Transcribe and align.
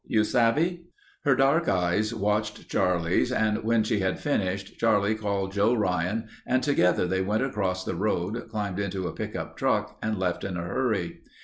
"You 0.07 0.23
savvy?" 0.23 0.87
Her 1.25 1.35
dark 1.35 1.69
eyes 1.69 2.11
watched 2.11 2.67
Charlie's 2.67 3.31
and 3.31 3.63
when 3.63 3.83
she 3.83 3.99
had 3.99 4.19
finished 4.19 4.79
Charlie 4.79 5.13
called 5.13 5.51
Joe 5.51 5.75
Ryan 5.75 6.27
and 6.47 6.63
together 6.63 7.05
they 7.05 7.21
went 7.21 7.43
across 7.43 7.85
the 7.85 7.93
road, 7.93 8.49
climbed 8.49 8.79
into 8.79 9.05
a 9.07 9.13
pickup 9.13 9.57
truck 9.57 9.99
and 10.01 10.17
left 10.17 10.43
in 10.43 10.57
a 10.57 10.63
hurry. 10.63 11.21